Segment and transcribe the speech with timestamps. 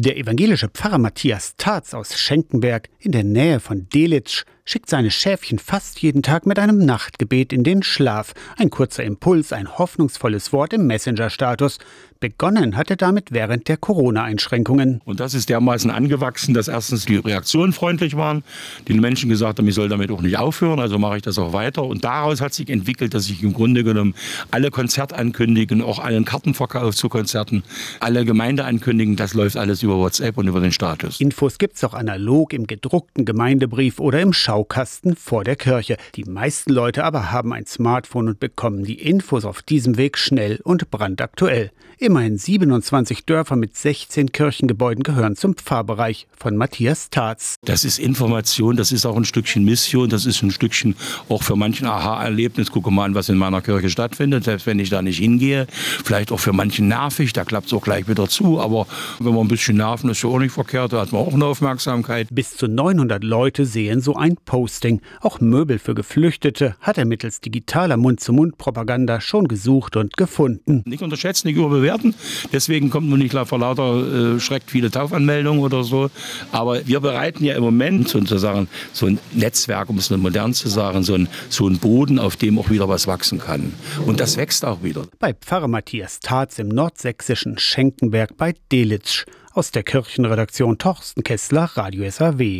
[0.00, 5.58] Der evangelische Pfarrer Matthias Tatz aus Schenkenberg in der Nähe von Delitzsch schickt seine Schäfchen
[5.58, 8.34] fast jeden Tag mit einem Nachtgebet in den Schlaf.
[8.58, 11.78] Ein kurzer Impuls, ein hoffnungsvolles Wort im Messenger-Status.
[12.20, 15.00] Begonnen hat er damit während der Corona-Einschränkungen.
[15.06, 18.42] Und das ist dermaßen angewachsen, dass erstens die Reaktionen freundlich waren,
[18.88, 21.52] die Menschen gesagt haben, ich soll damit auch nicht aufhören, also mache ich das auch
[21.54, 21.84] weiter.
[21.84, 24.14] Und daraus hat sich entwickelt, dass ich im Grunde genommen
[24.50, 27.62] alle Konzertankündigungen, auch allen Kartenverkauf zu Konzerten,
[28.00, 31.20] alle Gemeindeankündigungen, das läuft alles über WhatsApp und über den Status.
[31.20, 35.96] Infos gibt's auch analog im gedruckten Gemeindebrief oder im Schau Baukasten vor der Kirche.
[36.16, 40.58] Die meisten Leute aber haben ein Smartphone und bekommen die Infos auf diesem Weg schnell
[40.64, 41.70] und brandaktuell.
[42.00, 47.56] Immerhin 27 Dörfer mit 16 Kirchengebäuden gehören zum Pfarrbereich von Matthias Tatz.
[47.64, 50.94] Das ist Information, das ist auch ein Stückchen Mission, das ist ein Stückchen
[51.28, 52.70] auch für manchen Aha-Erlebnis.
[52.70, 55.66] Gucke mal an, was in meiner Kirche stattfindet, selbst wenn ich da nicht hingehe.
[56.04, 58.60] Vielleicht auch für manchen nervig, da klappt es auch gleich wieder zu.
[58.60, 58.86] Aber
[59.18, 61.46] wenn man ein bisschen nerven, ist ja auch nicht verkehrt, da hat man auch eine
[61.46, 62.28] Aufmerksamkeit.
[62.30, 65.02] Bis zu 900 Leute sehen so ein Posting.
[65.20, 70.82] Auch Möbel für Geflüchtete hat er mittels digitaler Mund-zu-Mund-Propaganda schon gesucht und gefunden.
[70.86, 72.14] Nicht unterschätzen, nicht überbewerten.
[72.50, 76.08] Deswegen kommt man nicht vor lauter äh, schreckt viele Taufanmeldungen oder so.
[76.50, 81.02] Aber wir bereiten ja im Moment sozusagen so ein Netzwerk, um es modern zu sagen,
[81.02, 83.74] so ein, so ein Boden, auf dem auch wieder was wachsen kann.
[84.06, 85.04] Und das wächst auch wieder.
[85.18, 89.26] Bei Pfarrer Matthias Tatz im nordsächsischen Schenkenberg bei Delitzsch.
[89.52, 92.56] Aus der Kirchenredaktion Torsten Kessler, Radio SAW.